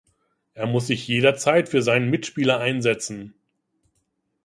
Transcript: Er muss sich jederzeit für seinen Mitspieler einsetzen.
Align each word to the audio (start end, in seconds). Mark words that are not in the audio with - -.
Er 0.55 0.65
muss 0.65 0.87
sich 0.87 1.07
jederzeit 1.07 1.69
für 1.69 1.83
seinen 1.83 2.09
Mitspieler 2.09 2.57
einsetzen. 2.59 3.35